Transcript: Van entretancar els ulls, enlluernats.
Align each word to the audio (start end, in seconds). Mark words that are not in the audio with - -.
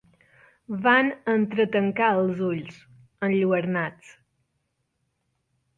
Van 0.87 1.11
entretancar 1.33 2.07
els 2.23 2.41
ulls, 2.49 2.81
enlluernats. 3.29 4.17